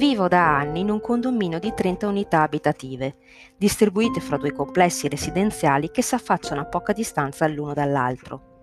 Vivo 0.00 0.28
da 0.28 0.56
anni 0.56 0.80
in 0.80 0.88
un 0.88 0.98
condominio 0.98 1.58
di 1.58 1.74
30 1.74 2.08
unità 2.08 2.40
abitative, 2.40 3.16
distribuite 3.58 4.18
fra 4.20 4.38
due 4.38 4.50
complessi 4.50 5.08
residenziali 5.08 5.90
che 5.90 6.00
si 6.00 6.14
affacciano 6.14 6.62
a 6.62 6.64
poca 6.64 6.94
distanza 6.94 7.46
l'uno 7.46 7.74
dall'altro. 7.74 8.60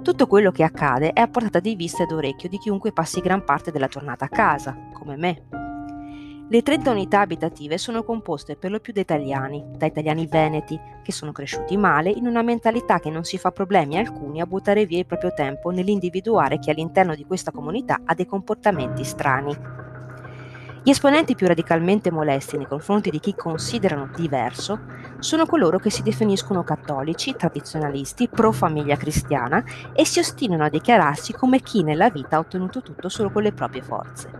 Tutto 0.00 0.28
quello 0.28 0.52
che 0.52 0.62
accade 0.62 1.12
è 1.12 1.22
a 1.22 1.26
portata 1.26 1.58
di 1.58 1.74
vista 1.74 2.04
ed 2.04 2.12
orecchio 2.12 2.48
di 2.48 2.58
chiunque 2.58 2.92
passi 2.92 3.20
gran 3.20 3.42
parte 3.42 3.72
della 3.72 3.88
giornata 3.88 4.26
a 4.26 4.28
casa, 4.28 4.76
come 4.92 5.16
me. 5.16 5.42
Le 6.48 6.62
30 6.62 6.88
unità 6.92 7.18
abitative 7.18 7.76
sono 7.76 8.04
composte 8.04 8.54
per 8.54 8.70
lo 8.70 8.78
più 8.78 8.92
da 8.92 9.00
italiani, 9.00 9.64
da 9.76 9.86
italiani 9.86 10.28
veneti, 10.28 10.78
che 11.02 11.10
sono 11.10 11.32
cresciuti 11.32 11.76
male 11.76 12.10
in 12.10 12.28
una 12.28 12.42
mentalità 12.42 13.00
che 13.00 13.10
non 13.10 13.24
si 13.24 13.38
fa 13.38 13.50
problemi 13.50 13.98
alcuni 13.98 14.40
a 14.40 14.46
buttare 14.46 14.86
via 14.86 15.00
il 15.00 15.06
proprio 15.06 15.32
tempo 15.34 15.70
nell'individuare 15.70 16.60
chi 16.60 16.70
all'interno 16.70 17.16
di 17.16 17.24
questa 17.24 17.50
comunità 17.50 18.02
ha 18.04 18.14
dei 18.14 18.26
comportamenti 18.26 19.02
strani. 19.02 19.79
Gli 20.82 20.88
esponenti 20.88 21.34
più 21.34 21.46
radicalmente 21.46 22.10
molesti 22.10 22.56
nei 22.56 22.66
confronti 22.66 23.10
di 23.10 23.20
chi 23.20 23.34
considerano 23.34 24.08
diverso 24.16 24.80
sono 25.18 25.44
coloro 25.44 25.78
che 25.78 25.90
si 25.90 26.02
definiscono 26.02 26.64
cattolici, 26.64 27.36
tradizionalisti, 27.36 28.28
pro 28.28 28.50
famiglia 28.50 28.96
cristiana 28.96 29.62
e 29.92 30.06
si 30.06 30.20
ostinano 30.20 30.64
a 30.64 30.70
dichiararsi 30.70 31.34
come 31.34 31.60
chi 31.60 31.82
nella 31.82 32.08
vita 32.08 32.36
ha 32.36 32.38
ottenuto 32.38 32.80
tutto 32.80 33.10
solo 33.10 33.30
con 33.30 33.42
le 33.42 33.52
proprie 33.52 33.82
forze. 33.82 34.30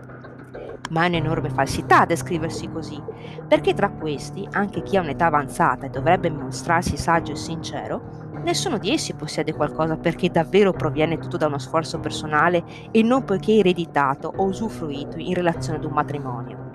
Ma 0.91 1.05
è 1.05 1.09
un'enorme 1.09 1.51
falsità 1.51 2.07
descriversi 2.07 2.70
così, 2.73 3.01
perché 3.47 3.75
tra 3.75 3.91
questi, 3.91 4.48
anche 4.51 4.83
chi 4.83 4.97
ha 4.97 5.03
un'età 5.03 5.27
avanzata 5.27 5.87
e 5.87 5.91
dovrebbe 5.91 6.31
mostrarsi 6.31 6.97
saggio 6.97 7.33
e 7.33 7.37
sincero, 7.37 8.30
nessuno 8.45 8.79
di 8.79 8.91
essi 8.91 9.15
possiede 9.15 9.53
qualcosa 9.53 9.97
perché 9.97 10.31
davvero 10.31 10.73
proviene 10.73 11.19
tutto 11.19 11.37
da 11.37 11.47
uno 11.47 11.59
sforzo 11.59 11.98
personale 11.98 12.64
e 12.91 13.03
non 13.03 13.25
poiché 13.25 13.59
ereditato 13.59 14.33
o 14.34 14.45
usufruito 14.45 15.19
in 15.19 15.34
relazione 15.34 15.78
ad 15.78 15.84
un 15.84 15.92
matrimonio. 15.92 16.70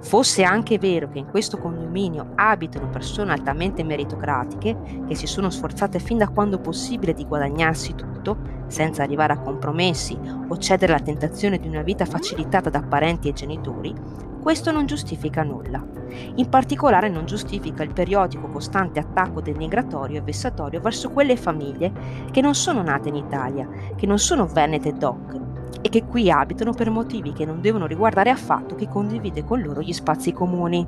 Fosse 0.00 0.42
anche 0.42 0.78
vero 0.78 1.08
che 1.08 1.18
in 1.18 1.28
questo 1.28 1.58
condominio 1.58 2.32
abitano 2.34 2.88
persone 2.88 3.32
altamente 3.32 3.84
meritocratiche, 3.84 5.04
che 5.06 5.14
si 5.14 5.26
sono 5.26 5.50
sforzate 5.50 5.98
fin 5.98 6.18
da 6.18 6.28
quando 6.28 6.58
possibile 6.58 7.14
di 7.14 7.26
guadagnarsi 7.26 7.94
tutto, 7.94 8.38
senza 8.66 9.02
arrivare 9.02 9.34
a 9.34 9.40
compromessi 9.40 10.18
o 10.48 10.56
cedere 10.56 10.92
alla 10.94 11.02
tentazione 11.02 11.58
di 11.58 11.68
una 11.68 11.82
vita 11.82 12.04
facilitata 12.04 12.70
da 12.70 12.82
parenti 12.82 13.28
e 13.28 13.32
genitori, 13.32 13.94
questo 14.42 14.72
non 14.72 14.86
giustifica 14.86 15.44
nulla. 15.44 15.86
In 16.34 16.48
particolare 16.48 17.08
non 17.08 17.26
giustifica 17.26 17.84
il 17.84 17.92
periodico 17.92 18.48
costante 18.48 18.98
attacco 18.98 19.40
denigratorio 19.40 20.18
e 20.18 20.22
vessatorio 20.22 20.80
verso 20.80 21.10
quelle 21.10 21.36
famiglie 21.36 21.92
che 22.32 22.40
non 22.40 22.56
sono 22.56 22.82
nate 22.82 23.08
in 23.08 23.14
Italia, 23.14 23.68
che 23.94 24.04
non 24.04 24.18
sono 24.18 24.46
venete 24.46 24.94
doc, 24.94 25.51
e 25.80 25.88
che 25.88 26.04
qui 26.04 26.30
abitano 26.30 26.72
per 26.72 26.90
motivi 26.90 27.32
che 27.32 27.44
non 27.44 27.60
devono 27.60 27.86
riguardare 27.86 28.30
affatto 28.30 28.74
chi 28.74 28.88
condivide 28.88 29.44
con 29.44 29.60
loro 29.60 29.80
gli 29.80 29.92
spazi 29.92 30.32
comuni. 30.32 30.86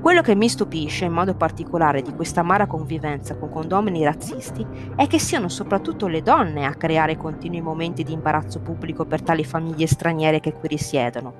Quello 0.00 0.20
che 0.20 0.34
mi 0.34 0.48
stupisce 0.48 1.04
in 1.04 1.12
modo 1.12 1.34
particolare 1.34 2.02
di 2.02 2.12
questa 2.12 2.40
amara 2.40 2.66
convivenza 2.66 3.36
con 3.36 3.50
condomini 3.50 4.02
razzisti 4.02 4.66
è 4.96 5.06
che 5.06 5.20
siano 5.20 5.48
soprattutto 5.48 6.08
le 6.08 6.22
donne 6.22 6.64
a 6.66 6.74
creare 6.74 7.16
continui 7.16 7.60
momenti 7.60 8.02
di 8.02 8.12
imbarazzo 8.12 8.60
pubblico 8.60 9.04
per 9.04 9.22
tali 9.22 9.44
famiglie 9.44 9.86
straniere 9.86 10.40
che 10.40 10.54
qui 10.54 10.68
risiedono, 10.68 11.34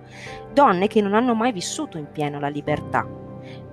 donne 0.52 0.86
che 0.86 1.00
non 1.00 1.14
hanno 1.14 1.34
mai 1.34 1.50
vissuto 1.50 1.98
in 1.98 2.06
pieno 2.12 2.38
la 2.38 2.48
libertà 2.48 3.21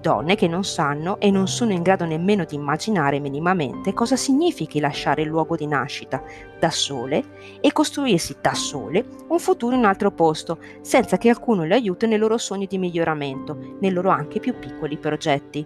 donne 0.02 0.36
che 0.36 0.48
non 0.48 0.64
sanno 0.64 1.20
e 1.20 1.30
non 1.31 1.48
sono 1.48 1.72
in 1.72 1.81
grado 1.81 2.06
nemmeno 2.06 2.45
di 2.45 2.56
immaginare 2.56 3.20
minimamente 3.20 3.94
cosa 3.94 4.16
significhi 4.16 4.80
lasciare 4.80 5.23
il 5.23 5.28
luogo 5.28 5.56
di 5.56 5.67
nascita 5.67 6.23
da 6.59 6.70
sole 6.70 7.23
e 7.59 7.72
costruirsi 7.72 8.38
da 8.42 8.53
sole 8.53 9.06
un 9.28 9.40
futuro 9.40 9.74
in 9.74 9.80
un 9.80 9.85
altro 9.85 10.12
posto, 10.12 10.59
senza 10.81 11.18
che 11.18 11.31
qualcuno 11.31 11.63
le 11.63 11.75
aiuti 11.75 12.07
nei 12.07 12.18
loro 12.18 12.38
sogni 12.38 12.68
di 12.68 12.78
miglioramento, 12.78 13.78
nei 13.80 13.91
loro 13.91 14.09
anche 14.09 14.40
più 14.40 14.57
piccoli 14.57 14.97
progetti. 14.97 15.66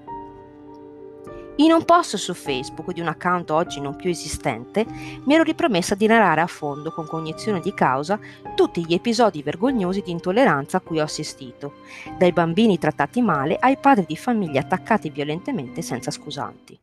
In 1.58 1.72
un 1.72 1.86
post 1.86 2.16
su 2.16 2.34
Facebook 2.34 2.94
di 2.94 3.00
un 3.00 3.08
account 3.08 3.52
oggi 3.52 3.80
non 3.80 3.96
più 3.96 4.10
esistente, 4.10 4.88
mi 5.26 5.36
ero 5.36 5.44
ripromessa 5.44 5.94
di 5.94 6.08
narrare 6.08 6.42
a 6.42 6.48
fondo, 6.48 6.92
con 6.92 7.06
cognizione 7.06 7.60
di 7.60 7.76
causa, 7.76 8.20
tutti 8.56 8.84
gli 8.84 8.94
episodi 8.96 9.44
vergognosi 9.44 10.02
di 10.02 10.10
intolleranza 10.10 10.78
a 10.78 10.82
cui 10.82 11.00
ho 11.00 11.04
assistito, 11.04 11.76
dai 12.18 12.32
bambini 12.32 12.80
trattati 12.80 13.22
male 13.22 13.58
ai 13.60 13.78
padri 13.78 14.06
di 14.08 14.18
famiglie 14.18 14.58
attaccati 14.58 15.12
violentemente 15.12 15.84
senza 15.84 16.10
scusanti. 16.10 16.80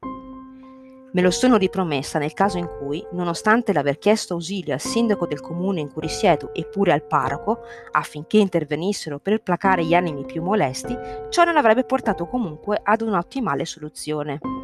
Me 1.12 1.22
lo 1.22 1.32
sono 1.32 1.56
ripromessa 1.56 2.20
nel 2.20 2.34
caso 2.34 2.58
in 2.58 2.68
cui, 2.78 3.04
nonostante 3.10 3.72
l'aver 3.72 3.98
chiesto 3.98 4.34
ausilio 4.34 4.72
al 4.72 4.80
sindaco 4.80 5.26
del 5.26 5.40
comune 5.40 5.80
in 5.80 5.90
cui 5.90 6.02
risiedo 6.02 6.54
e 6.54 6.64
pure 6.66 6.92
al 6.92 7.02
parroco, 7.02 7.62
affinché 7.90 8.38
intervenissero 8.38 9.18
per 9.18 9.42
placare 9.42 9.84
gli 9.84 9.94
animi 9.94 10.24
più 10.24 10.40
molesti, 10.40 10.96
ciò 11.30 11.42
non 11.42 11.56
avrebbe 11.56 11.82
portato 11.82 12.26
comunque 12.26 12.80
ad 12.80 13.00
un'ottimale 13.00 13.64
soluzione. 13.64 14.59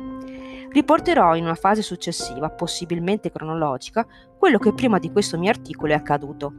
Riporterò 0.76 1.34
in 1.36 1.44
una 1.44 1.54
fase 1.54 1.80
successiva, 1.80 2.50
possibilmente 2.50 3.32
cronologica, 3.32 4.06
quello 4.36 4.58
che 4.58 4.74
prima 4.74 4.98
di 4.98 5.10
questo 5.10 5.38
mio 5.38 5.48
articolo 5.48 5.92
è 5.92 5.96
accaduto. 5.96 6.52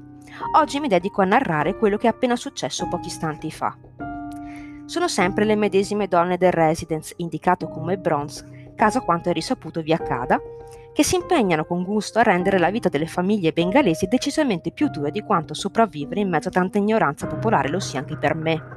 Oggi 0.55 0.79
mi 0.79 0.87
dedico 0.87 1.21
a 1.21 1.25
narrare 1.25 1.77
quello 1.77 1.97
che 1.97 2.07
è 2.07 2.09
appena 2.09 2.35
successo 2.35 2.87
pochi 2.87 3.09
istanti 3.09 3.51
fa. 3.51 3.77
Sono 4.85 5.07
sempre 5.07 5.45
le 5.45 5.55
medesime 5.55 6.07
donne 6.07 6.37
del 6.37 6.51
residence, 6.51 7.13
indicato 7.17 7.67
come 7.67 7.99
bronze, 7.99 8.71
caso 8.75 9.01
quanto 9.01 9.29
è 9.29 9.33
risaputo 9.33 9.81
vi 9.81 9.93
accada, 9.93 10.41
che 10.93 11.03
si 11.03 11.13
impegnano 11.13 11.65
con 11.65 11.83
gusto 11.83 12.17
a 12.17 12.23
rendere 12.23 12.57
la 12.57 12.71
vita 12.71 12.89
delle 12.89 13.05
famiglie 13.05 13.51
bengalesi 13.51 14.07
decisamente 14.07 14.71
più 14.71 14.89
dura 14.89 15.11
di 15.11 15.21
quanto 15.21 15.53
sopravvivere 15.53 16.21
in 16.21 16.29
mezzo 16.29 16.47
a 16.47 16.51
tanta 16.51 16.79
ignoranza 16.79 17.27
popolare 17.27 17.69
lo 17.69 17.79
sia 17.79 17.99
anche 17.99 18.17
per 18.17 18.33
me. 18.33 18.76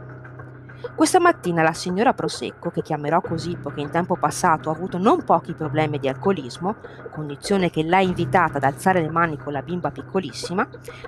Questa 0.95 1.21
mattina 1.21 1.63
la 1.63 1.75
signora 1.75 2.15
Prosecco, 2.15 2.71
che 2.71 2.81
chiamerò 2.81 3.21
così 3.21 3.57
poiché 3.57 3.81
in 3.81 3.91
tempo 3.91 4.17
passato 4.17 4.71
ha 4.71 4.73
avuto 4.73 4.97
non 4.97 5.23
pochi 5.25 5.53
problemi 5.53 5.99
di 5.99 6.09
alcolismo, 6.09 6.77
condizione 7.11 7.71
che 7.71 7.85
l'ha 7.85 8.01
invitata 8.01 8.57
ad 8.57 8.65
alzare 8.65 9.03
le 9.03 9.11
mani 9.11 9.37
con 9.37 9.53
la 9.53 9.63
bimba 9.63 9.91
piccolissima, 9.91 10.67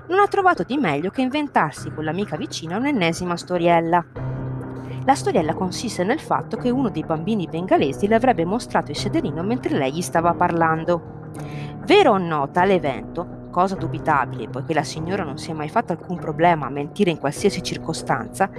non 0.09 0.19
ha 0.19 0.27
trovato 0.29 0.63
di 0.63 0.77
meglio 0.77 1.11
che 1.11 1.23
inventarsi 1.23 1.91
con 1.91 2.05
l'amica 2.05 2.37
vicina 2.37 2.77
un'ennesima 2.77 3.37
storiella. 3.37 4.05
La 5.05 5.15
storiella 5.15 5.55
consiste 5.55 6.05
nel 6.05 6.21
fatto 6.21 6.59
che 6.59 6.71
uno 6.71 6.91
dei 6.91 7.05
bambini 7.05 7.49
bengalesi 7.49 8.07
le 8.07 8.15
avrebbe 8.15 8.45
mostrato 8.45 8.91
il 8.91 8.97
sederino 8.97 9.43
mentre 9.43 9.77
lei 9.77 9.93
gli 9.93 10.03
stava 10.03 10.35
parlando. 10.35 11.31
Vero 11.87 12.13
o 12.13 12.19
no, 12.19 12.51
tale 12.51 12.75
evento 12.75 13.41
cosa 13.53 13.77
dubitabile, 13.77 14.49
poiché 14.49 14.75
la 14.75 14.83
signora 14.83 15.23
non 15.23 15.39
si 15.39 15.51
è 15.51 15.55
mai 15.55 15.69
fatta 15.69 15.93
alcun 15.93 16.19
problema 16.19 16.67
a 16.67 16.71
mentire 16.71 17.11
in 17.11 17.19
qualsiasi 17.19 17.63
circostanza, 17.63 18.51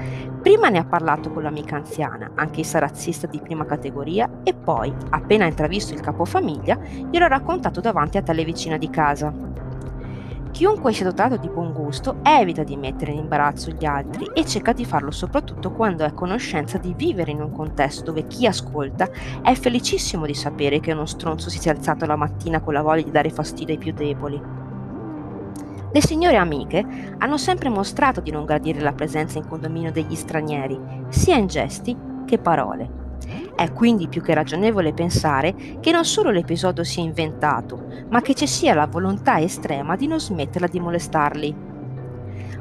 prima 0.41 0.69
ne 0.69 0.77
ha 0.77 0.85
parlato 0.85 1.31
con 1.31 1.43
l'amica 1.43 1.75
anziana, 1.75 2.31
anche 2.35 2.61
essa 2.61 2.79
razzista 2.79 3.27
di 3.27 3.41
prima 3.41 3.65
categoria, 3.65 4.29
e 4.43 4.53
poi, 4.53 4.93
appena 5.09 5.45
intravisto 5.45 5.93
il 5.93 5.99
capofamiglia, 5.99 6.79
glielo 7.09 7.25
ha 7.25 7.29
raccontato 7.29 7.81
davanti 7.81 8.17
a 8.17 8.21
tale 8.21 8.45
vicina 8.45 8.77
di 8.77 8.89
casa. 8.89 9.33
Chiunque 10.51 10.93
sia 10.93 11.05
dotato 11.05 11.37
di 11.37 11.49
buon 11.49 11.73
gusto 11.73 12.17
evita 12.21 12.61
di 12.61 12.77
mettere 12.77 13.11
in 13.11 13.17
imbarazzo 13.17 13.71
gli 13.71 13.85
altri 13.85 14.29
e 14.35 14.45
cerca 14.45 14.71
di 14.71 14.85
farlo 14.85 15.09
soprattutto 15.09 15.71
quando 15.71 16.03
è 16.03 16.07
a 16.07 16.13
conoscenza 16.13 16.77
di 16.77 16.93
vivere 16.95 17.31
in 17.31 17.41
un 17.41 17.51
contesto 17.51 18.03
dove 18.03 18.27
chi 18.27 18.45
ascolta 18.45 19.09
è 19.41 19.55
felicissimo 19.55 20.27
di 20.27 20.35
sapere 20.35 20.79
che 20.79 20.91
uno 20.91 21.07
stronzo 21.07 21.49
si 21.49 21.57
sia 21.57 21.71
alzato 21.71 22.05
la 22.05 22.15
mattina 22.15 22.61
con 22.61 22.73
la 22.73 22.83
voglia 22.83 23.01
di 23.01 23.09
dare 23.09 23.31
fastidio 23.31 23.73
ai 23.73 23.79
più 23.79 23.93
deboli. 23.93 24.62
Le 25.93 26.01
signore 26.01 26.37
amiche 26.37 26.83
hanno 27.19 27.37
sempre 27.37 27.69
mostrato 27.69 28.19
di 28.19 28.31
non 28.31 28.45
gradire 28.45 28.79
la 28.79 28.93
presenza 28.93 29.37
in 29.37 29.47
condominio 29.47 29.91
degli 29.91 30.15
stranieri, 30.15 30.79
sia 31.09 31.35
in 31.35 31.45
gesti 31.45 31.95
che 32.25 32.39
parole. 32.39 33.01
È 33.55 33.71
quindi 33.71 34.07
più 34.07 34.23
che 34.23 34.33
ragionevole 34.33 34.93
pensare 34.93 35.53
che 35.79 35.91
non 35.91 36.03
solo 36.03 36.31
l'episodio 36.31 36.83
sia 36.83 37.03
inventato, 37.03 37.85
ma 38.09 38.21
che 38.21 38.33
ci 38.33 38.47
sia 38.47 38.73
la 38.73 38.87
volontà 38.87 39.39
estrema 39.39 39.95
di 39.95 40.07
non 40.07 40.19
smetterla 40.19 40.65
di 40.65 40.79
molestarli. 40.79 41.55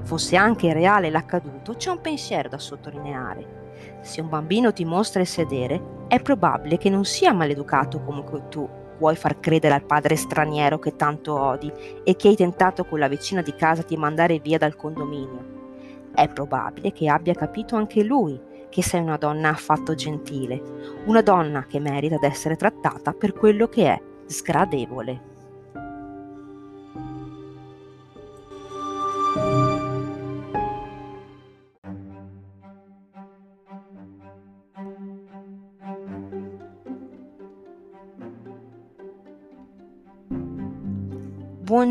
Fosse 0.03 0.37
anche 0.37 0.75
reale 0.75 1.09
l'accaduto, 1.09 1.73
c'è 1.73 1.89
un 1.89 2.03
pensiero 2.03 2.51
da 2.51 2.59
sottolineare. 2.59 3.61
Se 4.03 4.21
un 4.21 4.29
bambino 4.29 4.75
ti 4.75 4.85
mostra 4.85 5.23
il 5.23 5.27
sedere, 5.27 6.05
è 6.07 6.21
probabile 6.21 6.77
che 6.77 6.91
non 6.91 7.07
sia 7.07 7.33
maleducato 7.33 8.03
come 8.03 8.23
tu 8.51 8.69
vuoi 8.99 9.17
far 9.17 9.41
credere 9.41 9.75
al 9.75 9.85
padre 9.85 10.17
straniero 10.17 10.79
che 10.79 10.97
tanto 10.97 11.39
odi 11.39 11.73
e 12.05 12.17
che 12.17 12.29
hai 12.29 12.37
tentato 12.37 12.85
con 12.85 12.99
la 12.99 13.09
vicina 13.09 13.43
di 13.43 13.55
casa 13.55 13.85
di 13.87 13.97
mandare 13.97 14.39
via 14.39 14.59
dal 14.59 14.77
condominio. 14.77 15.61
È 16.15 16.29
probabile 16.29 16.93
che 16.93 17.09
abbia 17.09 17.35
capito 17.35 17.77
anche 17.77 18.03
lui 18.03 18.39
che 18.69 18.83
sei 18.83 19.01
una 19.01 19.17
donna 19.17 19.51
affatto 19.51 19.95
gentile, 19.95 20.63
una 21.07 21.21
donna 21.21 21.67
che 21.67 21.79
merita 21.79 22.17
d'essere 22.17 22.57
trattata 22.57 23.13
per 23.13 23.33
quello 23.33 23.69
che 23.69 23.87
è, 23.87 24.01
sgradevole. 24.27 25.32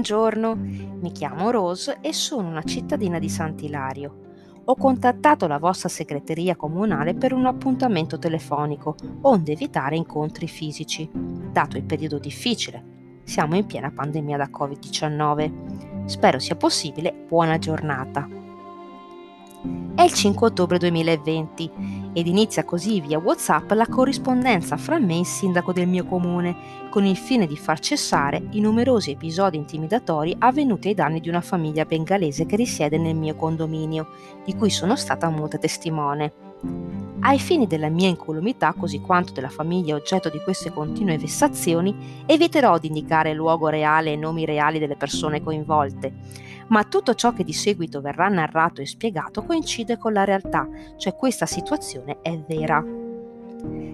Buongiorno, 0.01 0.55
mi 0.55 1.11
chiamo 1.11 1.51
Rose 1.51 1.99
e 2.01 2.11
sono 2.11 2.47
una 2.47 2.63
cittadina 2.63 3.19
di 3.19 3.29
Sant'Ilario. 3.29 4.61
ho 4.65 4.75
contattato 4.75 5.45
la 5.45 5.59
vostra 5.59 5.89
segreteria 5.89 6.55
comunale 6.55 7.13
per 7.13 7.33
un 7.33 7.45
appuntamento 7.45 8.17
telefonico, 8.17 8.95
onde 9.21 9.51
evitare 9.51 9.95
incontri 9.95 10.47
fisici, 10.47 11.07
dato 11.13 11.77
il 11.77 11.83
periodo 11.83 12.17
difficile. 12.17 13.19
Siamo 13.25 13.55
in 13.55 13.67
piena 13.67 13.91
pandemia 13.91 14.37
da 14.37 14.49
Covid-19. 14.49 16.05
Spero 16.05 16.39
sia 16.39 16.55
possibile. 16.55 17.13
Buona 17.27 17.59
giornata. 17.59 18.40
È 19.93 20.01
il 20.01 20.11
5 20.11 20.47
ottobre 20.47 20.79
2020 20.79 22.09
ed 22.13 22.25
inizia 22.25 22.65
così 22.65 22.99
via 22.99 23.19
WhatsApp 23.19 23.69
la 23.73 23.85
corrispondenza 23.85 24.75
fra 24.75 24.97
me 24.97 25.17
e 25.17 25.19
il 25.19 25.25
sindaco 25.27 25.71
del 25.71 25.87
mio 25.87 26.03
comune, 26.05 26.89
con 26.89 27.05
il 27.05 27.15
fine 27.15 27.45
di 27.45 27.55
far 27.55 27.79
cessare 27.79 28.41
i 28.51 28.59
numerosi 28.59 29.11
episodi 29.11 29.57
intimidatori 29.57 30.35
avvenuti 30.39 30.87
ai 30.87 30.95
danni 30.95 31.19
di 31.19 31.29
una 31.29 31.41
famiglia 31.41 31.85
bengalese 31.85 32.47
che 32.47 32.55
risiede 32.55 32.97
nel 32.97 33.15
mio 33.15 33.35
condominio, 33.35 34.07
di 34.43 34.55
cui 34.55 34.71
sono 34.71 34.95
stata 34.95 35.29
molta 35.29 35.59
testimone. 35.59 36.33
Ai 37.19 37.37
fini 37.37 37.67
della 37.67 37.89
mia 37.89 38.09
incolumità, 38.09 38.73
così 38.73 38.99
quanto 38.99 39.31
della 39.31 39.49
famiglia 39.49 39.93
oggetto 39.93 40.29
di 40.29 40.41
queste 40.41 40.71
continue 40.71 41.19
vessazioni, 41.19 42.23
eviterò 42.25 42.79
di 42.79 42.87
indicare 42.87 43.35
luogo 43.35 43.67
reale 43.67 44.13
e 44.13 44.15
nomi 44.15 44.43
reali 44.43 44.79
delle 44.79 44.95
persone 44.95 45.43
coinvolte 45.43 46.49
ma 46.71 46.83
tutto 46.85 47.13
ciò 47.13 47.33
che 47.33 47.43
di 47.43 47.53
seguito 47.53 48.01
verrà 48.01 48.27
narrato 48.27 48.81
e 48.81 48.85
spiegato 48.85 49.43
coincide 49.43 49.97
con 49.97 50.13
la 50.13 50.23
realtà, 50.23 50.67
cioè 50.97 51.15
questa 51.15 51.45
situazione 51.45 52.19
è 52.21 52.37
vera. 52.47 52.83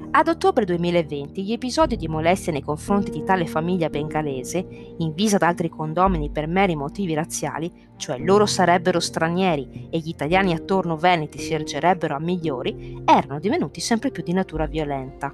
Ad 0.09 0.27
ottobre 0.29 0.63
2020 0.65 1.43
gli 1.43 1.51
episodi 1.51 1.97
di 1.97 2.07
molestia 2.07 2.51
nei 2.51 2.61
confronti 2.61 3.11
di 3.11 3.23
tale 3.23 3.45
famiglia 3.45 3.89
bengalese, 3.89 4.65
invisa 4.97 5.35
ad 5.35 5.41
altri 5.41 5.69
condomini 5.69 6.29
per 6.29 6.47
meri 6.47 6.75
motivi 6.75 7.13
razziali, 7.13 7.71
cioè 7.97 8.17
loro 8.19 8.45
sarebbero 8.45 8.99
stranieri 8.99 9.89
e 9.91 9.97
gli 9.99 10.09
italiani 10.09 10.53
attorno 10.53 10.95
veneti 10.95 11.39
si 11.39 11.53
ergerebbero 11.53 12.15
a 12.15 12.19
migliori, 12.19 13.01
erano 13.05 13.39
divenuti 13.39 13.81
sempre 13.81 14.09
più 14.11 14.23
di 14.23 14.33
natura 14.33 14.65
violenta. 14.65 15.31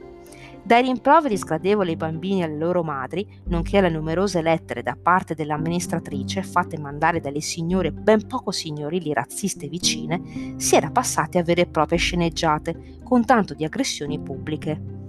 Dai 0.66 0.82
rimproveri 0.82 1.36
sgradevoli 1.36 1.90
ai 1.90 1.96
bambini 1.98 2.40
e 2.40 2.46
alle 2.46 2.58
loro 2.58 2.84
madri, 2.84 3.28
nonché 3.48 3.80
alle 3.80 3.90
numerose 3.90 4.42
lettere 4.42 4.82
da 4.82 4.98
parte 5.00 5.36
dell'amministratrice 5.36 6.42
fatte 6.42 6.80
mandare 6.80 7.20
dalle 7.20 7.42
signore 7.42 7.92
ben 7.92 8.26
poco 8.28 8.52
signorili 8.52 9.12
razziste 9.12 9.68
vicine, 9.68 10.56
si 10.56 10.76
era 10.76 10.90
passati 10.90 11.38
a 11.38 11.44
vere 11.44 11.64
e 11.64 11.68
proprie 11.68 11.98
sceneggiate, 11.98 13.00
con 13.04 13.26
tanto 13.26 13.54
di 13.54 13.66
aggressioni 13.66 14.18
pubbliche. 14.22 15.02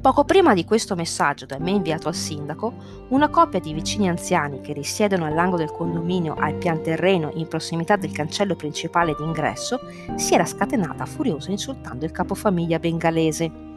Poco 0.00 0.24
prima 0.24 0.54
di 0.54 0.64
questo 0.64 0.94
messaggio 0.94 1.44
da 1.44 1.58
me 1.58 1.72
inviato 1.72 2.06
al 2.06 2.14
sindaco, 2.14 2.72
una 3.08 3.28
coppia 3.28 3.58
di 3.58 3.74
vicini 3.74 4.08
anziani 4.08 4.60
che 4.60 4.72
risiedono 4.72 5.26
all'angolo 5.26 5.58
del 5.58 5.72
condominio 5.72 6.34
al 6.38 6.54
pian 6.54 6.80
terreno 6.80 7.32
in 7.34 7.48
prossimità 7.48 7.96
del 7.96 8.12
cancello 8.12 8.54
principale 8.54 9.14
d'ingresso 9.18 9.80
si 10.14 10.32
era 10.32 10.46
scatenata 10.46 11.04
furiosa 11.04 11.50
insultando 11.50 12.04
il 12.06 12.12
capofamiglia 12.12 12.78
bengalese. 12.78 13.69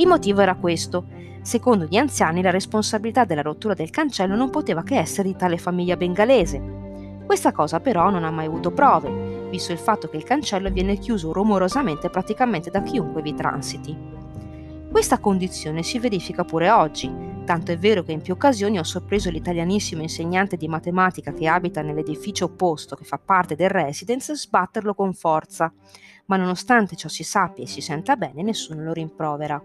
Il 0.00 0.06
motivo 0.06 0.40
era 0.40 0.54
questo. 0.54 1.04
Secondo 1.42 1.84
gli 1.84 1.98
anziani 1.98 2.40
la 2.40 2.50
responsabilità 2.50 3.26
della 3.26 3.42
rottura 3.42 3.74
del 3.74 3.90
cancello 3.90 4.34
non 4.34 4.48
poteva 4.48 4.82
che 4.82 4.96
essere 4.96 5.28
di 5.28 5.36
tale 5.36 5.58
famiglia 5.58 5.98
bengalese. 5.98 7.18
Questa 7.26 7.52
cosa 7.52 7.80
però 7.80 8.08
non 8.08 8.24
ha 8.24 8.30
mai 8.30 8.46
avuto 8.46 8.70
prove, 8.70 9.48
visto 9.50 9.72
il 9.72 9.78
fatto 9.78 10.08
che 10.08 10.16
il 10.16 10.22
cancello 10.22 10.70
viene 10.70 10.96
chiuso 10.96 11.34
rumorosamente 11.34 12.08
praticamente 12.08 12.70
da 12.70 12.80
chiunque 12.80 13.20
vi 13.20 13.34
transiti. 13.34 13.94
Questa 14.90 15.18
condizione 15.18 15.82
si 15.82 15.98
verifica 15.98 16.44
pure 16.44 16.70
oggi, 16.70 17.12
tanto 17.44 17.70
è 17.70 17.76
vero 17.76 18.02
che 18.02 18.12
in 18.12 18.22
più 18.22 18.32
occasioni 18.32 18.78
ho 18.78 18.84
sorpreso 18.84 19.28
l'italianissimo 19.28 20.00
insegnante 20.00 20.56
di 20.56 20.66
matematica 20.66 21.30
che 21.30 21.46
abita 21.46 21.82
nell'edificio 21.82 22.46
opposto 22.46 22.96
che 22.96 23.04
fa 23.04 23.20
parte 23.22 23.54
del 23.54 23.68
residence 23.68 24.34
sbatterlo 24.34 24.94
con 24.94 25.12
forza, 25.12 25.70
ma 26.30 26.36
nonostante 26.36 26.94
ciò 26.94 27.08
si 27.08 27.24
sappia 27.24 27.64
e 27.64 27.66
si 27.66 27.80
senta 27.80 28.14
bene, 28.14 28.42
nessuno 28.44 28.84
lo 28.84 28.92
rimprovera. 28.92 29.60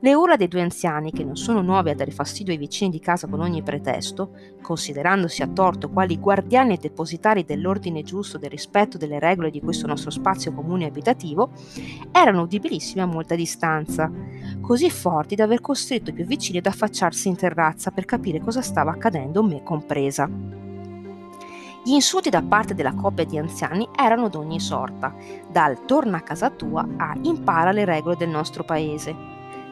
Le 0.00 0.14
urla 0.14 0.34
dei 0.34 0.48
due 0.48 0.62
anziani, 0.62 1.12
che 1.12 1.22
non 1.22 1.36
sono 1.36 1.62
nuovi 1.62 1.90
a 1.90 1.94
dare 1.94 2.10
fastidio 2.10 2.52
ai 2.52 2.58
vicini 2.58 2.90
di 2.90 2.98
casa 2.98 3.28
con 3.28 3.40
ogni 3.40 3.62
pretesto, 3.62 4.32
considerandosi 4.60 5.42
a 5.42 5.46
torto 5.46 5.90
quali 5.90 6.18
guardiani 6.18 6.74
e 6.74 6.78
depositari 6.78 7.44
dell'ordine 7.44 8.02
giusto 8.02 8.36
del 8.36 8.50
rispetto 8.50 8.98
delle 8.98 9.20
regole 9.20 9.50
di 9.50 9.60
questo 9.60 9.86
nostro 9.86 10.10
spazio 10.10 10.52
comune 10.52 10.86
abitativo, 10.86 11.52
erano 12.10 12.42
udibilissimi 12.42 13.00
a 13.00 13.06
molta 13.06 13.36
distanza, 13.36 14.10
così 14.60 14.90
forti 14.90 15.36
da 15.36 15.44
aver 15.44 15.60
costretto 15.60 16.10
i 16.10 16.14
più 16.14 16.26
vicini 16.26 16.58
ad 16.58 16.66
affacciarsi 16.66 17.28
in 17.28 17.36
terrazza 17.36 17.92
per 17.92 18.04
capire 18.06 18.40
cosa 18.40 18.60
stava 18.60 18.90
accadendo, 18.90 19.44
me 19.44 19.62
compresa. 19.62 20.63
Gli 21.86 21.92
insulti 21.92 22.30
da 22.30 22.40
parte 22.40 22.74
della 22.74 22.94
coppia 22.94 23.26
di 23.26 23.36
anziani 23.36 23.86
erano 23.94 24.30
d'ogni 24.30 24.58
sorta, 24.58 25.14
dal 25.50 25.84
torna 25.84 26.16
a 26.16 26.22
casa 26.22 26.48
tua 26.48 26.88
a 26.96 27.14
impara 27.20 27.72
le 27.72 27.84
regole 27.84 28.16
del 28.16 28.30
nostro 28.30 28.64
paese. 28.64 29.14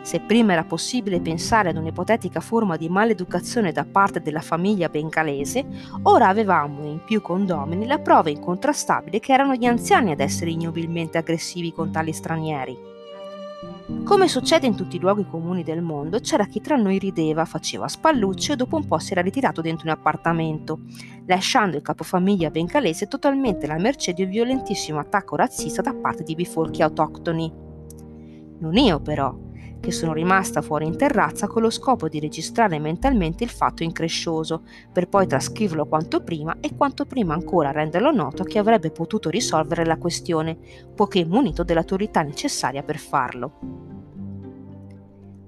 Se 0.02 0.20
prima 0.20 0.52
era 0.52 0.64
possibile 0.64 1.22
pensare 1.22 1.70
ad 1.70 1.76
un'ipotetica 1.76 2.40
forma 2.40 2.76
di 2.76 2.90
maleducazione 2.90 3.72
da 3.72 3.86
parte 3.90 4.20
della 4.20 4.42
famiglia 4.42 4.90
bengalese, 4.90 5.64
ora 6.02 6.28
avevamo 6.28 6.84
in 6.84 7.02
più 7.02 7.22
condomini 7.22 7.86
la 7.86 7.98
prova 7.98 8.28
incontrastabile 8.28 9.18
che 9.18 9.32
erano 9.32 9.54
gli 9.54 9.64
anziani 9.64 10.10
ad 10.10 10.20
essere 10.20 10.50
ignobilmente 10.50 11.16
aggressivi 11.16 11.72
con 11.72 11.90
tali 11.90 12.12
stranieri. 12.12 12.91
Come 14.04 14.26
succede 14.28 14.66
in 14.66 14.74
tutti 14.76 14.96
i 14.96 14.98
luoghi 14.98 15.24
comuni 15.24 15.62
del 15.62 15.80
mondo, 15.80 16.18
c'era 16.18 16.46
chi 16.46 16.60
tra 16.60 16.76
noi 16.76 16.98
rideva, 16.98 17.44
faceva 17.44 17.88
spallucce 17.88 18.52
e 18.52 18.56
dopo 18.56 18.76
un 18.76 18.86
po' 18.86 18.98
si 18.98 19.12
era 19.12 19.22
ritirato 19.22 19.60
dentro 19.60 19.86
un 19.86 19.94
appartamento, 19.94 20.80
lasciando 21.26 21.76
il 21.76 21.82
capofamiglia 21.82 22.50
bengalese 22.50 23.06
totalmente 23.06 23.66
alla 23.66 23.78
mercé 23.78 24.12
di 24.12 24.22
un 24.22 24.30
violentissimo 24.30 24.98
attacco 24.98 25.36
razzista 25.36 25.82
da 25.82 25.94
parte 25.94 26.24
di 26.24 26.34
bifolchi 26.34 26.82
autoctoni. 26.82 27.52
Non 28.58 28.76
io 28.76 29.00
però, 29.00 29.34
che 29.82 29.90
sono 29.90 30.12
rimasta 30.12 30.62
fuori 30.62 30.87
in 30.87 30.96
terrazza 30.96 31.49
con 31.49 31.61
lo 31.61 31.69
scopo 31.69 32.08
di 32.08 32.20
registrare 32.20 32.79
mentalmente 32.79 33.43
il 33.43 33.50
fatto 33.50 33.82
increscioso, 33.82 34.62
per 34.93 35.08
poi 35.08 35.26
trascriverlo 35.26 35.87
quanto 35.87 36.23
prima 36.23 36.56
e 36.61 36.76
quanto 36.76 37.05
prima 37.05 37.34
ancora 37.34 37.73
renderlo 37.73 38.12
noto 38.12 38.43
a 38.43 38.46
chi 38.46 38.58
avrebbe 38.58 38.93
potuto 38.93 39.29
risolvere 39.29 39.84
la 39.84 39.99
questione, 39.99 40.56
poiché 40.94 41.25
munito 41.25 41.64
dell'autorità 41.64 42.23
necessaria 42.23 42.84
per 42.84 42.99
farlo. 42.99 44.01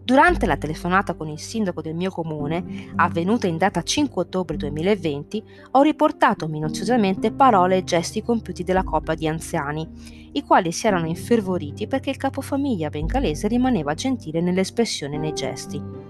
Durante 0.05 0.45
la 0.45 0.59
telefonata 0.59 1.15
con 1.15 1.29
il 1.29 1.39
sindaco 1.39 1.81
del 1.81 1.95
mio 1.95 2.11
comune, 2.11 2.93
avvenuta 2.97 3.47
in 3.47 3.57
data 3.57 3.83
5 3.83 4.21
ottobre 4.21 4.59
2020, 4.59 5.43
ho 5.71 5.81
riportato 5.81 6.47
minuziosamente 6.47 7.33
parole 7.33 7.79
e 7.79 7.85
gesti 7.85 8.23
compiuti 8.23 8.65
dalla 8.65 8.85
coppia 8.85 9.15
di 9.15 9.27
anziani, 9.27 9.89
i 10.33 10.43
quali 10.43 10.73
si 10.73 10.87
erano 10.87 11.07
infervoriti 11.07 11.87
perché 11.87 12.11
il 12.11 12.19
capofamiglia 12.19 12.91
bengalese 12.91 13.49
rimaneva 13.49 13.95
gentile 13.95 14.43
nell'espressione 14.43 15.15
e 15.15 15.19
nei 15.19 15.33
gesti 15.33 16.04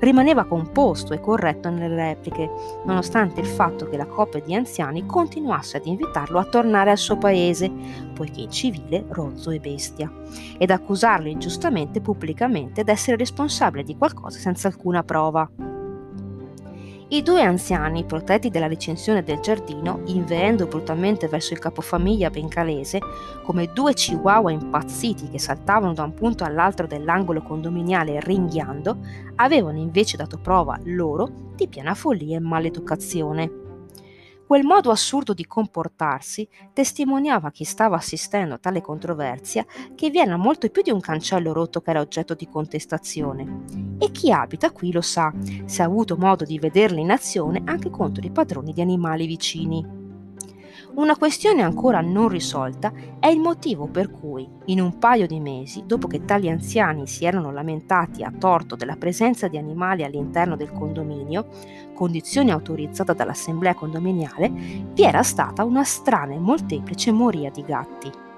rimaneva 0.00 0.44
composto 0.44 1.14
e 1.14 1.20
corretto 1.20 1.70
nelle 1.70 1.94
repliche, 1.94 2.50
nonostante 2.84 3.40
il 3.40 3.46
fatto 3.46 3.88
che 3.88 3.96
la 3.96 4.06
coppia 4.06 4.40
di 4.40 4.54
anziani 4.54 5.06
continuasse 5.06 5.76
ad 5.76 5.86
invitarlo 5.86 6.38
a 6.38 6.44
tornare 6.44 6.90
al 6.90 6.98
suo 6.98 7.16
paese, 7.16 7.70
poiché 8.14 8.48
civile 8.48 9.04
rozzo 9.08 9.50
e 9.50 9.60
bestia, 9.60 10.12
ed 10.58 10.70
accusarlo 10.70 11.28
ingiustamente 11.28 12.00
pubblicamente 12.00 12.82
d'essere 12.82 13.16
responsabile 13.16 13.84
di 13.84 13.96
qualcosa 13.96 14.38
senza 14.38 14.68
alcuna 14.68 15.02
prova. 15.02 15.79
I 17.12 17.22
due 17.22 17.42
anziani, 17.42 18.04
protetti 18.04 18.50
dalla 18.50 18.68
recensione 18.68 19.24
del 19.24 19.40
giardino, 19.40 20.02
inveendo 20.04 20.68
brutalmente 20.68 21.26
verso 21.26 21.52
il 21.52 21.58
capofamiglia 21.58 22.30
bengalese, 22.30 23.00
come 23.42 23.72
due 23.72 23.94
chihuahua 23.94 24.52
impazziti 24.52 25.28
che 25.28 25.40
saltavano 25.40 25.92
da 25.92 26.04
un 26.04 26.14
punto 26.14 26.44
all'altro 26.44 26.86
dell'angolo 26.86 27.42
condominiale 27.42 28.20
ringhiando, 28.20 28.98
avevano 29.34 29.78
invece 29.78 30.16
dato 30.16 30.38
prova 30.38 30.78
loro 30.84 31.28
di 31.56 31.66
piena 31.66 31.94
follia 31.94 32.36
e 32.36 32.40
maleducazione. 32.40 33.50
Quel 34.46 34.62
modo 34.62 34.92
assurdo 34.92 35.34
di 35.34 35.46
comportarsi 35.46 36.48
testimoniava 36.72 37.48
a 37.48 37.50
chi 37.50 37.64
stava 37.64 37.96
assistendo 37.96 38.54
a 38.54 38.58
tale 38.58 38.80
controversia 38.80 39.66
che 39.96 40.10
vi 40.10 40.20
era 40.20 40.36
molto 40.36 40.68
più 40.68 40.82
di 40.82 40.92
un 40.92 41.00
cancello 41.00 41.52
rotto 41.52 41.80
che 41.80 41.90
era 41.90 42.00
oggetto 42.00 42.34
di 42.34 42.48
contestazione. 42.48 43.79
E 44.02 44.10
chi 44.12 44.32
abita 44.32 44.70
qui 44.70 44.92
lo 44.92 45.02
sa, 45.02 45.30
se 45.66 45.82
ha 45.82 45.84
avuto 45.84 46.16
modo 46.16 46.46
di 46.46 46.58
vederle 46.58 47.00
in 47.00 47.10
azione 47.10 47.60
anche 47.66 47.90
contro 47.90 48.24
i 48.24 48.30
padroni 48.30 48.72
di 48.72 48.80
animali 48.80 49.26
vicini. 49.26 49.98
Una 50.94 51.16
questione 51.16 51.62
ancora 51.62 52.00
non 52.00 52.28
risolta 52.28 52.92
è 53.20 53.26
il 53.26 53.38
motivo 53.38 53.88
per 53.88 54.10
cui, 54.10 54.48
in 54.66 54.80
un 54.80 54.98
paio 54.98 55.26
di 55.26 55.38
mesi, 55.38 55.84
dopo 55.84 56.08
che 56.08 56.24
tali 56.24 56.48
anziani 56.48 57.06
si 57.06 57.26
erano 57.26 57.52
lamentati 57.52 58.24
a 58.24 58.32
torto 58.32 58.74
della 58.74 58.96
presenza 58.96 59.48
di 59.48 59.58
animali 59.58 60.02
all'interno 60.02 60.56
del 60.56 60.72
condominio, 60.72 61.48
condizione 61.94 62.52
autorizzata 62.52 63.12
dall'assemblea 63.12 63.74
condominiale, 63.74 64.48
vi 64.48 65.02
era 65.02 65.22
stata 65.22 65.62
una 65.62 65.84
strana 65.84 66.32
e 66.32 66.38
molteplice 66.38 67.12
moria 67.12 67.50
di 67.50 67.62
gatti. 67.62 68.29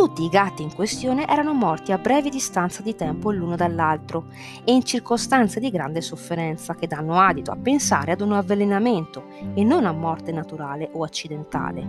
Tutti 0.00 0.24
i 0.24 0.30
gatti 0.30 0.62
in 0.62 0.74
questione 0.74 1.28
erano 1.28 1.52
morti 1.52 1.92
a 1.92 1.98
breve 1.98 2.30
distanza 2.30 2.80
di 2.80 2.94
tempo 2.94 3.30
l'uno 3.30 3.54
dall'altro 3.54 4.28
e 4.64 4.72
in 4.72 4.82
circostanze 4.82 5.60
di 5.60 5.68
grande 5.68 6.00
sofferenza 6.00 6.74
che 6.74 6.86
danno 6.86 7.20
adito 7.20 7.50
a 7.50 7.56
pensare 7.56 8.12
ad 8.12 8.22
un 8.22 8.32
avvelenamento 8.32 9.24
e 9.52 9.62
non 9.62 9.84
a 9.84 9.92
morte 9.92 10.32
naturale 10.32 10.88
o 10.94 11.04
accidentale. 11.04 11.82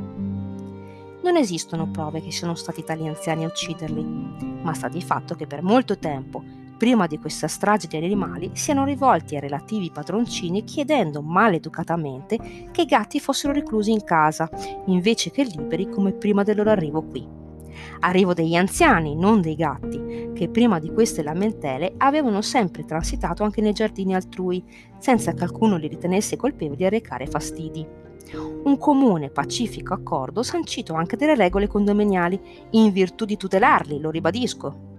Non 1.24 1.38
esistono 1.38 1.89
prove 1.89 2.22
che 2.22 2.32
siano 2.32 2.53
stati 2.53 2.84
tali 2.84 3.08
anziani 3.08 3.46
a 3.46 3.48
ucciderli, 3.48 4.60
ma 4.62 4.74
sta 4.74 4.89
di 4.89 5.01
fatto 5.01 5.34
che 5.36 5.48
per 5.48 5.62
molto 5.62 5.98
tempo, 5.98 6.44
prima 6.77 7.08
di 7.08 7.18
questa 7.18 7.48
strage 7.48 7.88
di 7.88 7.96
animali, 7.96 8.51
siano 8.56 8.84
rivolti 8.84 9.36
ai 9.36 9.41
relativi 9.41 9.89
padroncini 9.89 10.65
chiedendo 10.65 11.22
maleducatamente 11.22 12.68
che 12.72 12.82
i 12.82 12.86
gatti 12.86 13.22
fossero 13.22 13.53
reclusi 13.53 13.91
in 13.91 14.03
casa, 14.03 14.50
invece 14.88 15.32
che 15.32 15.46
liberi 15.46 15.88
come 15.88 16.12
prima 16.12 16.44
del 16.44 16.58
loro 16.58 16.72
arrivo 16.72 17.03
qui. 17.03 17.39
Arrivo 17.99 18.33
degli 18.33 18.55
anziani, 18.55 19.15
non 19.15 19.41
dei 19.41 19.55
gatti, 19.55 20.31
che 20.33 20.49
prima 20.49 20.79
di 20.79 20.91
queste 20.91 21.23
lamentele 21.23 21.93
avevano 21.97 22.41
sempre 22.41 22.85
transitato 22.85 23.43
anche 23.43 23.61
nei 23.61 23.73
giardini 23.73 24.15
altrui, 24.15 24.63
senza 24.97 25.33
che 25.33 25.43
alcuno 25.43 25.77
li 25.77 25.87
ritenesse 25.87 26.37
colpevoli 26.37 26.77
di 26.77 26.85
arrecare 26.85 27.27
fastidi. 27.27 27.85
Un 28.63 28.77
comune 28.77 29.29
pacifico 29.29 29.93
accordo 29.93 30.43
sancito 30.43 30.93
anche 30.93 31.17
delle 31.17 31.35
regole 31.35 31.67
condominiali, 31.67 32.39
in 32.71 32.91
virtù 32.91 33.25
di 33.25 33.37
tutelarli, 33.37 33.99
lo 33.99 34.09
ribadisco. 34.09 34.89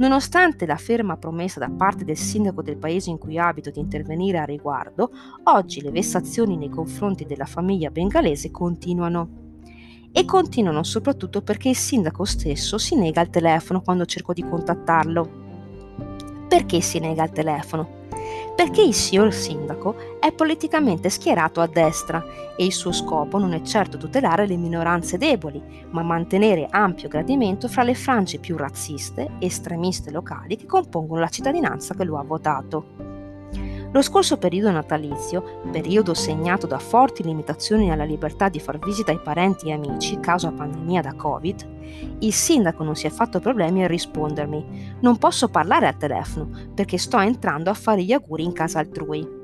Nonostante 0.00 0.64
la 0.64 0.76
ferma 0.76 1.18
promessa 1.18 1.60
da 1.60 1.68
parte 1.68 2.04
del 2.04 2.16
sindaco 2.16 2.62
del 2.62 2.78
paese 2.78 3.10
in 3.10 3.18
cui 3.18 3.38
abito 3.38 3.70
di 3.70 3.80
intervenire 3.80 4.38
a 4.38 4.44
riguardo, 4.44 5.10
oggi 5.44 5.82
le 5.82 5.90
vessazioni 5.90 6.56
nei 6.56 6.70
confronti 6.70 7.26
della 7.26 7.44
famiglia 7.44 7.90
bengalese 7.90 8.50
continuano 8.50 9.39
e 10.12 10.24
continuano 10.24 10.82
soprattutto 10.82 11.42
perché 11.42 11.68
il 11.68 11.76
sindaco 11.76 12.24
stesso 12.24 12.78
si 12.78 12.96
nega 12.96 13.20
al 13.20 13.30
telefono 13.30 13.80
quando 13.80 14.06
cerco 14.06 14.32
di 14.32 14.42
contattarlo. 14.42 15.38
Perché 16.48 16.80
si 16.80 16.98
nega 16.98 17.22
al 17.22 17.32
telefono? 17.32 17.98
Perché 18.54 18.82
il 18.82 18.92
signor 18.92 19.32
sindaco 19.32 20.18
è 20.20 20.32
politicamente 20.32 21.08
schierato 21.08 21.60
a 21.60 21.66
destra 21.66 22.22
e 22.56 22.64
il 22.64 22.72
suo 22.72 22.92
scopo 22.92 23.38
non 23.38 23.54
è 23.54 23.62
certo 23.62 23.96
tutelare 23.96 24.46
le 24.46 24.56
minoranze 24.56 25.16
deboli, 25.16 25.62
ma 25.90 26.02
mantenere 26.02 26.66
ampio 26.68 27.08
gradimento 27.08 27.68
fra 27.68 27.82
le 27.82 27.94
frange 27.94 28.38
più 28.38 28.56
razziste 28.56 29.30
e 29.38 29.46
estremiste 29.46 30.10
locali 30.10 30.56
che 30.56 30.66
compongono 30.66 31.20
la 31.20 31.28
cittadinanza 31.28 31.94
che 31.94 32.04
lo 32.04 32.18
ha 32.18 32.22
votato. 32.22 33.09
Lo 33.92 34.02
scorso 34.02 34.36
periodo 34.36 34.70
natalizio, 34.70 35.62
periodo 35.72 36.14
segnato 36.14 36.68
da 36.68 36.78
forti 36.78 37.24
limitazioni 37.24 37.90
alla 37.90 38.04
libertà 38.04 38.48
di 38.48 38.60
far 38.60 38.78
visita 38.78 39.10
ai 39.10 39.18
parenti 39.18 39.68
e 39.68 39.72
amici 39.72 40.20
causa 40.20 40.52
pandemia 40.52 41.00
da 41.02 41.14
Covid, 41.14 41.68
il 42.20 42.32
sindaco 42.32 42.84
non 42.84 42.94
si 42.94 43.08
è 43.08 43.10
fatto 43.10 43.40
problemi 43.40 43.82
a 43.82 43.88
rispondermi. 43.88 44.98
Non 45.00 45.18
posso 45.18 45.48
parlare 45.48 45.88
al 45.88 45.96
telefono 45.96 46.50
perché 46.72 46.98
sto 46.98 47.18
entrando 47.18 47.68
a 47.68 47.74
fare 47.74 48.04
gli 48.04 48.12
auguri 48.12 48.44
in 48.44 48.52
casa 48.52 48.78
altrui. 48.78 49.39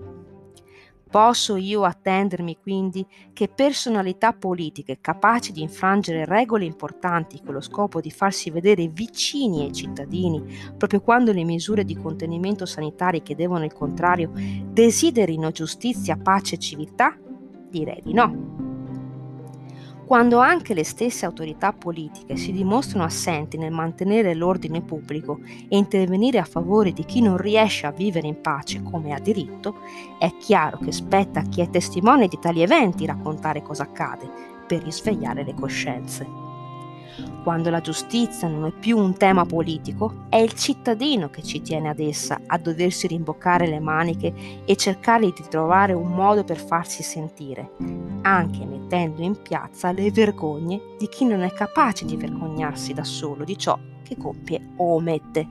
Posso 1.09 1.57
io 1.57 1.85
attendermi 1.85 2.59
quindi 2.61 3.07
che 3.33 3.49
personalità 3.49 4.33
politiche 4.33 4.99
capaci 5.01 5.53
di 5.53 5.63
infrangere 5.63 6.25
regole 6.25 6.65
importanti 6.65 7.41
con 7.45 7.55
lo 7.55 7.61
scopo 7.61 8.01
di 8.01 8.11
farsi 8.11 8.51
vedere 8.51 8.89
vicini 8.89 9.63
ai 9.63 9.73
cittadini, 9.73 10.43
proprio 10.77 11.01
quando 11.01 11.33
le 11.33 11.45
misure 11.45 11.85
di 11.85 11.97
contenimento 11.97 12.67
sanitarie 12.67 13.23
chiedevano 13.23 13.65
il 13.65 13.73
contrario, 13.73 14.33
desiderino 14.35 15.51
giustizia, 15.53 16.17
pace 16.17 16.57
e 16.57 16.59
civiltà? 16.59 17.17
Direi 17.71 18.03
di 18.03 18.13
no 18.13 18.66
quando 20.07 20.39
anche 20.39 20.73
le 20.73 20.85
stesse 20.85 21.27
autorità 21.27 21.73
politiche 21.73 22.37
si 22.37 22.53
dimostrano 22.53 23.05
assenti 23.05 23.59
nel 23.59 23.73
mantenere 23.73 24.35
l'ordine 24.35 24.81
pubblico 24.81 25.41
e 25.43 25.77
intervenire 25.77 26.39
a 26.39 26.45
favore 26.45 26.93
di 26.93 27.05
chi 27.05 27.21
non 27.21 27.37
riesce 27.37 27.87
a 27.87 27.91
vivere 27.91 28.29
in 28.29 28.41
pace 28.41 28.83
come 28.85 29.13
ha 29.13 29.19
diritto, 29.19 29.79
è 30.21 30.37
chiaro 30.37 30.79
che 30.79 30.93
spetta 30.93 31.41
a 31.41 31.49
chi 31.49 31.61
è 31.61 31.69
testimone 31.69 32.29
di 32.29 32.39
tali 32.39 32.63
eventi 32.63 33.05
raccontare 33.05 33.63
cosa 33.63 33.83
accade 33.83 34.31
per 34.65 34.85
risvegliare 34.85 35.43
le 35.43 35.55
coscienze. 35.55 36.46
Quando 37.43 37.71
la 37.71 37.81
giustizia 37.81 38.49
non 38.49 38.67
è 38.67 38.73
più 38.73 38.99
un 38.99 39.17
tema 39.17 39.45
politico, 39.45 40.27
è 40.29 40.37
il 40.37 40.53
cittadino 40.55 41.31
che 41.31 41.43
ci 41.43 41.63
tiene 41.63 41.89
ad 41.89 42.01
essa, 42.01 42.41
a 42.47 42.59
doversi 42.59 43.07
rimboccare 43.07 43.67
le 43.67 43.81
maniche 43.81 44.63
e 44.65 44.77
cercare 44.77 45.27
di 45.27 45.45
trovare 45.49 45.93
un 45.93 46.11
modo 46.11 46.45
per 46.45 46.59
farsi 46.59 47.03
sentire, 47.03 47.73
anche 48.23 48.65
mettendo 48.65 49.23
in 49.23 49.41
piazza 49.41 49.93
le 49.93 50.11
vergogne 50.11 50.81
di 50.99 51.09
chi 51.09 51.25
non 51.25 51.43
è 51.43 51.53
capace 51.53 52.05
di 52.05 52.17
vergognarsi 52.17 52.93
da 52.93 53.05
solo 53.05 53.45
di 53.45 53.57
ciò 53.57 53.79
che 54.03 54.17
compie 54.17 54.73
o 54.77 54.95
omette. 54.95 55.47